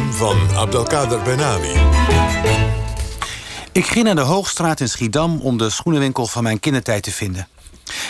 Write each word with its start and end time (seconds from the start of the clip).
van 0.00 0.56
Abdelkader 0.56 1.22
Benami. 1.22 1.72
Ik 3.72 3.86
ging 3.86 4.04
naar 4.04 4.14
de 4.14 4.20
Hoogstraat 4.20 4.80
in 4.80 4.88
Schiedam 4.88 5.40
om 5.40 5.58
de 5.58 5.70
schoenenwinkel 5.70 6.26
van 6.26 6.42
mijn 6.42 6.60
kindertijd 6.60 7.02
te 7.02 7.10
vinden. 7.10 7.48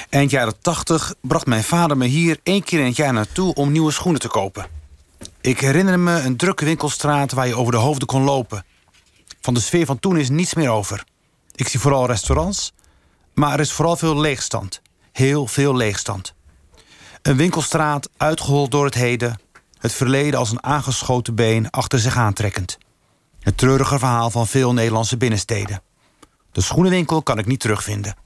Eind 0.08 0.30
jaren 0.30 0.60
80 0.60 1.14
bracht 1.20 1.46
mijn 1.46 1.64
vader 1.64 1.96
me 1.96 2.06
hier 2.06 2.38
één 2.42 2.62
keer 2.62 2.80
in 2.80 2.86
het 2.86 2.96
jaar 2.96 3.12
naartoe 3.12 3.54
om 3.54 3.72
nieuwe 3.72 3.92
schoenen 3.92 4.20
te 4.20 4.28
kopen. 4.28 4.66
Ik 5.40 5.60
herinner 5.60 5.98
me 5.98 6.20
een 6.20 6.36
drukke 6.36 6.64
winkelstraat 6.64 7.32
waar 7.32 7.46
je 7.46 7.56
over 7.56 7.72
de 7.72 7.78
hoofden 7.78 8.06
kon 8.06 8.22
lopen. 8.22 8.64
Van 9.40 9.54
de 9.54 9.60
sfeer 9.60 9.86
van 9.86 9.98
toen 9.98 10.16
is 10.16 10.28
niets 10.28 10.54
meer 10.54 10.70
over. 10.70 11.04
Ik 11.54 11.68
zie 11.68 11.80
vooral 11.80 12.06
restaurants, 12.06 12.72
maar 13.34 13.52
er 13.52 13.60
is 13.60 13.72
vooral 13.72 13.96
veel 13.96 14.20
leegstand. 14.20 14.80
Heel 15.12 15.46
veel 15.46 15.76
leegstand. 15.76 16.34
Een 17.22 17.36
winkelstraat 17.36 18.08
uitgehold 18.16 18.70
door 18.70 18.84
het 18.84 18.94
heden, 18.94 19.40
het 19.86 19.94
verleden 19.94 20.38
als 20.38 20.50
een 20.50 20.62
aangeschoten 20.62 21.34
been 21.34 21.70
achter 21.70 21.98
zich 21.98 22.16
aantrekkend. 22.16 22.78
Het 23.40 23.58
treurige 23.58 23.98
verhaal 23.98 24.30
van 24.30 24.46
veel 24.46 24.72
Nederlandse 24.72 25.16
binnensteden. 25.16 25.82
De 26.52 26.60
schoenenwinkel 26.60 27.22
kan 27.22 27.38
ik 27.38 27.46
niet 27.46 27.60
terugvinden. 27.60 28.16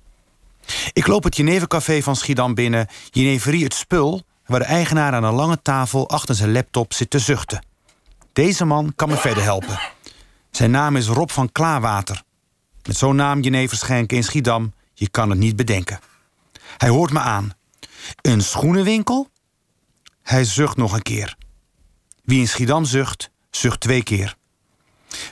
Ik 0.92 1.06
loop 1.06 1.24
het 1.24 1.36
Jenevercafé 1.36 2.02
van 2.02 2.16
Schiedam 2.16 2.54
binnen, 2.54 2.86
Jeneverie 3.10 3.64
het 3.64 3.74
Spul, 3.74 4.22
waar 4.46 4.58
de 4.58 4.64
eigenaar 4.64 5.12
aan 5.12 5.24
een 5.24 5.34
lange 5.34 5.62
tafel 5.62 6.08
achter 6.08 6.34
zijn 6.34 6.52
laptop 6.52 6.92
zit 6.92 7.10
te 7.10 7.18
zuchten. 7.18 7.64
Deze 8.32 8.64
man 8.64 8.92
kan 8.96 9.08
me 9.08 9.16
verder 9.16 9.42
helpen. 9.42 9.80
Zijn 10.50 10.70
naam 10.70 10.96
is 10.96 11.06
Rob 11.06 11.30
van 11.30 11.52
Klaarwater. 11.52 12.22
Met 12.86 12.96
zo'n 12.96 13.16
naam 13.16 13.40
Jenever 13.40 13.76
schenken 13.76 14.16
in 14.16 14.24
Schiedam, 14.24 14.72
je 14.94 15.08
kan 15.08 15.30
het 15.30 15.38
niet 15.38 15.56
bedenken. 15.56 16.00
Hij 16.76 16.88
hoort 16.88 17.12
me 17.12 17.18
aan. 17.18 17.52
Een 18.20 18.42
schoenenwinkel? 18.42 19.28
Hij 20.22 20.44
zucht 20.44 20.76
nog 20.76 20.92
een 20.92 21.02
keer. 21.02 21.38
Wie 22.22 22.40
in 22.40 22.48
Schiedam 22.48 22.84
zucht, 22.84 23.30
zucht 23.50 23.80
twee 23.80 24.02
keer. 24.02 24.36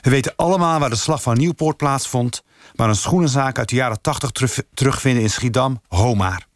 We 0.01 0.09
weten 0.09 0.33
allemaal 0.35 0.79
waar 0.79 0.89
de 0.89 0.95
slag 0.95 1.21
van 1.21 1.37
Nieuwpoort 1.37 1.77
plaatsvond... 1.77 2.43
maar 2.75 2.89
een 2.89 2.95
schoenenzaak 2.95 3.57
uit 3.57 3.69
de 3.69 3.75
jaren 3.75 4.01
80 4.01 4.31
terugvinden 4.73 5.23
in 5.23 5.29
Schiedam, 5.29 5.81
Homaar. 5.87 6.47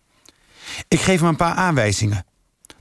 Ik 0.88 1.02
geef 1.02 1.20
hem 1.20 1.30
een 1.30 1.36
paar 1.36 1.56
aanwijzingen. 1.56 2.26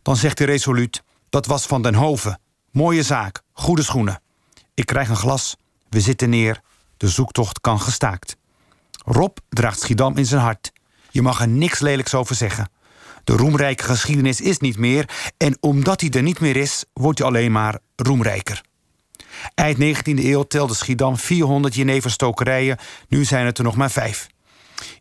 Dan 0.02 0.16
zegt 0.16 0.38
hij 0.38 0.46
resoluut, 0.46 1.02
dat 1.30 1.46
was 1.46 1.66
van 1.66 1.82
den 1.82 1.94
Hoven. 1.94 2.40
Mooie 2.70 3.02
zaak, 3.02 3.42
goede 3.52 3.82
schoenen. 3.82 4.22
Ik 4.74 4.86
krijg 4.86 5.08
een 5.08 5.16
glas, 5.16 5.56
we 5.88 6.00
zitten 6.00 6.30
neer, 6.30 6.60
de 6.96 7.08
zoektocht 7.08 7.60
kan 7.60 7.80
gestaakt. 7.80 8.36
Rob 9.04 9.36
draagt 9.48 9.80
Schiedam 9.80 10.16
in 10.16 10.26
zijn 10.26 10.40
hart. 10.40 10.72
Je 11.10 11.22
mag 11.22 11.40
er 11.40 11.48
niks 11.48 11.80
lelijks 11.80 12.14
over 12.14 12.34
zeggen. 12.34 12.70
De 13.24 13.32
roemrijke 13.32 13.82
geschiedenis 13.82 14.40
is 14.40 14.58
niet 14.58 14.78
meer... 14.78 15.32
en 15.36 15.56
omdat 15.60 16.00
hij 16.00 16.10
er 16.10 16.22
niet 16.22 16.40
meer 16.40 16.56
is, 16.56 16.84
wordt 16.92 17.18
hij 17.18 17.28
alleen 17.28 17.52
maar 17.52 17.78
roemrijker. 17.96 18.62
Eind 19.54 19.78
19e 19.78 20.24
eeuw 20.24 20.42
telde 20.42 20.74
Schiedam 20.74 21.16
400 21.16 21.74
jeneverstokerijen. 21.74 22.78
Nu 23.08 23.24
zijn 23.24 23.46
het 23.46 23.58
er 23.58 23.64
nog 23.64 23.76
maar 23.76 23.90
vijf. 23.90 24.26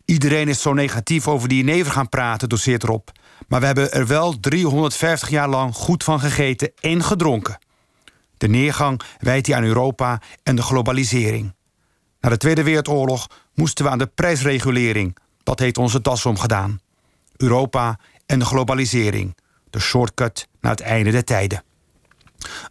Iedereen 0.04 0.48
is 0.48 0.62
zo 0.62 0.72
negatief 0.72 1.28
over 1.28 1.48
die 1.48 1.64
jenever 1.64 1.92
gaan 1.92 2.08
praten, 2.08 2.48
doseert 2.48 2.82
Rob. 2.82 3.08
Maar 3.48 3.60
we 3.60 3.66
hebben 3.66 3.92
er 3.92 4.06
wel 4.06 4.40
350 4.40 5.30
jaar 5.30 5.48
lang 5.48 5.74
goed 5.74 6.04
van 6.04 6.20
gegeten 6.20 6.72
en 6.80 7.02
gedronken. 7.02 7.58
De 8.36 8.48
neergang 8.48 9.00
wijt 9.18 9.46
hij 9.46 9.56
aan 9.56 9.64
Europa 9.64 10.20
en 10.42 10.56
de 10.56 10.62
globalisering. 10.62 11.54
Na 12.20 12.28
de 12.28 12.36
Tweede 12.36 12.62
Wereldoorlog 12.62 13.26
moesten 13.54 13.84
we 13.84 13.90
aan 13.90 13.98
de 13.98 14.06
prijsregulering. 14.06 15.16
Dat 15.42 15.58
heeft 15.58 15.78
onze 15.78 16.00
das 16.00 16.26
omgedaan. 16.26 16.80
Europa 17.42 17.98
en 18.26 18.38
de 18.38 18.44
globalisering. 18.44 19.36
De 19.70 19.80
shortcut 19.80 20.48
naar 20.60 20.70
het 20.70 20.80
einde 20.80 21.10
der 21.10 21.24
tijden. 21.24 21.62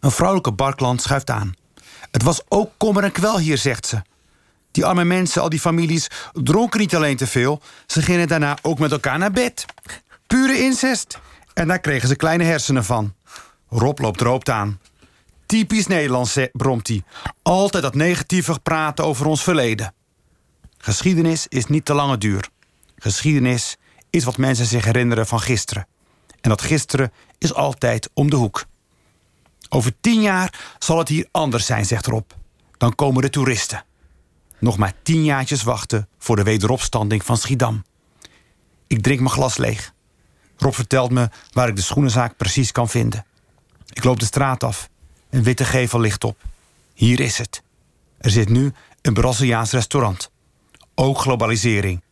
Een 0.00 0.10
vrouwelijke 0.10 0.52
barkland 0.52 1.02
schuift 1.02 1.30
aan. 1.30 1.54
Het 2.10 2.22
was 2.22 2.42
ook 2.48 2.70
kommer 2.76 3.04
en 3.04 3.12
kwel 3.12 3.38
hier, 3.38 3.58
zegt 3.58 3.86
ze. 3.86 4.02
Die 4.70 4.84
arme 4.84 5.04
mensen, 5.04 5.42
al 5.42 5.48
die 5.48 5.60
families, 5.60 6.08
dronken 6.32 6.80
niet 6.80 6.94
alleen 6.94 7.16
te 7.16 7.26
veel... 7.26 7.60
ze 7.86 8.02
gingen 8.02 8.28
daarna 8.28 8.58
ook 8.62 8.78
met 8.78 8.92
elkaar 8.92 9.18
naar 9.18 9.30
bed. 9.30 9.64
Pure 10.26 10.62
incest. 10.62 11.18
En 11.54 11.68
daar 11.68 11.80
kregen 11.80 12.08
ze 12.08 12.16
kleine 12.16 12.44
hersenen 12.44 12.84
van. 12.84 13.14
Rob 13.68 13.98
loopt 13.98 14.20
roopt 14.20 14.50
aan. 14.50 14.80
Typisch 15.46 15.86
Nederlands, 15.86 16.38
bromt 16.52 16.88
hij. 16.88 17.02
Altijd 17.42 17.82
dat 17.82 17.94
negatieve 17.94 18.58
praten 18.62 19.04
over 19.04 19.26
ons 19.26 19.42
verleden. 19.42 19.94
Geschiedenis 20.78 21.46
is 21.48 21.66
niet 21.66 21.84
te 21.84 21.94
lange 21.94 22.18
duur. 22.18 22.48
Geschiedenis 22.96 23.76
is 24.12 24.24
wat 24.24 24.36
mensen 24.36 24.66
zich 24.66 24.84
herinneren 24.84 25.26
van 25.26 25.40
gisteren. 25.40 25.86
En 26.40 26.50
dat 26.50 26.62
gisteren 26.62 27.12
is 27.38 27.54
altijd 27.54 28.10
om 28.14 28.30
de 28.30 28.36
hoek. 28.36 28.64
Over 29.68 29.92
tien 30.00 30.20
jaar 30.20 30.74
zal 30.78 30.98
het 30.98 31.08
hier 31.08 31.28
anders 31.30 31.66
zijn, 31.66 31.84
zegt 31.84 32.06
Rob. 32.06 32.30
Dan 32.76 32.94
komen 32.94 33.22
de 33.22 33.30
toeristen. 33.30 33.84
Nog 34.58 34.76
maar 34.76 34.92
tien 35.02 35.24
jaartjes 35.24 35.62
wachten 35.62 36.08
voor 36.18 36.36
de 36.36 36.42
wederopstanding 36.42 37.24
van 37.24 37.36
Schiedam. 37.36 37.84
Ik 38.86 39.02
drink 39.02 39.20
mijn 39.20 39.32
glas 39.32 39.56
leeg. 39.56 39.92
Rob 40.56 40.74
vertelt 40.74 41.10
me 41.10 41.28
waar 41.52 41.68
ik 41.68 41.76
de 41.76 41.82
schoenenzaak 41.82 42.36
precies 42.36 42.72
kan 42.72 42.88
vinden. 42.88 43.26
Ik 43.92 44.04
loop 44.04 44.18
de 44.18 44.24
straat 44.24 44.64
af. 44.64 44.88
Een 45.30 45.42
witte 45.42 45.64
gevel 45.64 46.00
ligt 46.00 46.24
op. 46.24 46.42
Hier 46.94 47.20
is 47.20 47.38
het. 47.38 47.62
Er 48.18 48.30
zit 48.30 48.48
nu 48.48 48.72
een 49.02 49.14
Braziliaans 49.14 49.70
restaurant. 49.70 50.30
Ook 50.94 51.18
globalisering. 51.18 52.02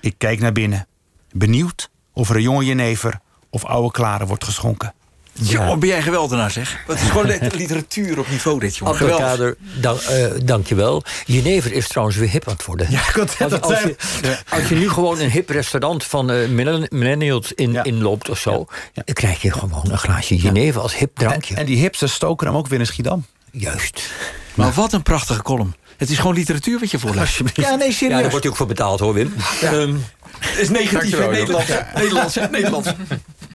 Ik 0.00 0.14
kijk 0.18 0.40
naar 0.40 0.52
binnen. 0.52 0.86
Benieuwd 1.32 1.90
of 2.12 2.30
er 2.30 2.36
een 2.36 2.42
jonge 2.42 2.64
jenever 2.64 3.20
of 3.50 3.64
oude 3.64 3.90
klaren 3.90 4.26
wordt 4.26 4.44
geschonken. 4.44 4.94
Ja. 5.32 5.76
ben 5.76 5.88
jij 5.88 6.02
geweldenaar 6.02 6.50
zeg. 6.50 6.78
Het 6.86 7.00
is 7.00 7.08
gewoon 7.08 7.26
literatuur 7.54 8.18
op 8.18 8.30
niveau 8.30 8.60
dit, 8.60 8.76
jongen. 8.76 8.94
Advocader, 8.94 9.56
dank, 9.80 10.00
uh, 10.10 10.26
dank 10.44 10.66
je 10.66 10.74
wel. 10.74 11.02
Jenever 11.26 11.72
is 11.72 11.88
trouwens 11.88 12.16
weer 12.16 12.28
hip 12.28 12.48
aan 12.48 12.54
het 12.54 12.64
worden. 12.64 12.90
Ja, 12.90 13.00
als, 13.38 13.60
als, 13.60 13.82
je, 13.82 13.96
als 14.48 14.68
je 14.68 14.74
nu 14.74 14.90
gewoon 14.90 15.20
een 15.20 15.30
hip 15.30 15.48
restaurant 15.48 16.04
van 16.04 16.30
uh, 16.30 16.48
millennials 16.90 17.52
in, 17.52 17.72
ja. 17.72 17.82
inloopt 17.82 18.28
of 18.28 18.38
zo... 18.38 18.66
dan 18.94 19.04
krijg 19.04 19.42
je 19.42 19.52
gewoon 19.52 19.90
een 19.90 19.98
glaasje 19.98 20.36
Jenever 20.36 20.80
als 20.80 20.96
hip 20.96 21.16
drankje. 21.16 21.54
En, 21.54 21.60
en 21.60 21.66
die 21.66 21.76
hipsters 21.76 22.12
stoken 22.12 22.46
hem 22.46 22.56
ook 22.56 22.68
weer 22.68 22.78
in 22.78 22.86
Schiedam. 22.86 23.24
Juist. 23.50 24.10
Maar 24.54 24.72
wat 24.72 24.92
een 24.92 25.02
prachtige 25.02 25.42
column. 25.42 25.74
Het 25.96 26.10
is 26.10 26.18
gewoon 26.18 26.34
literatuur 26.34 26.78
wat 26.78 26.90
je 26.90 26.98
voorleest. 26.98 27.40
Ja, 27.54 27.74
nee, 27.74 27.92
serieus. 27.92 27.98
Ja, 28.00 28.08
daar 28.08 28.30
wordt 28.30 28.42
hij 28.42 28.50
ook 28.50 28.56
voor 28.56 28.66
betaald 28.66 29.00
hoor, 29.00 29.14
Wim. 29.14 29.34
Ja. 29.60 29.72
Um, 29.72 30.04
is 30.58 30.68
negatief 30.68 31.18
in 31.18 31.30
Nederland. 31.30 31.68
Nederlands, 31.94 32.36
Nederlands. 32.50 32.94